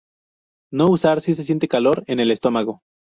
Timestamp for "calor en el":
1.67-2.31